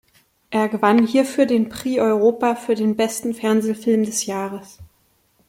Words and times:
Er 0.49 0.67
gewann 0.67 1.05
hierfür 1.05 1.45
den 1.45 1.69
Prix 1.69 1.99
Europa 2.01 2.55
für 2.55 2.73
den 2.73 2.95
besten 2.95 3.35
Fernsehfilm 3.35 4.03
des 4.03 4.25
Jahres. 4.25 4.79